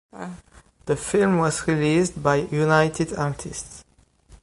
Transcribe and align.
The 0.87 0.95
film 0.95 1.37
was 1.37 1.67
released 1.67 2.23
by 2.23 2.37
United 2.37 3.13
Artists. 3.15 3.83